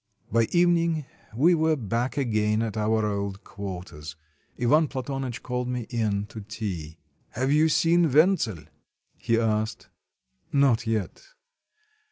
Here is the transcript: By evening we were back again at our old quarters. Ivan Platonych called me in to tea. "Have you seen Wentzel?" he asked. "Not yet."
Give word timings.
By 0.31 0.45
evening 0.49 1.05
we 1.35 1.53
were 1.53 1.75
back 1.75 2.17
again 2.17 2.63
at 2.63 2.75
our 2.75 3.05
old 3.05 3.43
quarters. 3.43 4.15
Ivan 4.59 4.87
Platonych 4.87 5.43
called 5.43 5.67
me 5.67 5.81
in 5.91 6.25
to 6.29 6.41
tea. 6.41 6.97
"Have 7.33 7.51
you 7.51 7.69
seen 7.69 8.11
Wentzel?" 8.11 8.65
he 9.15 9.39
asked. 9.39 9.89
"Not 10.51 10.87
yet." 10.87 11.23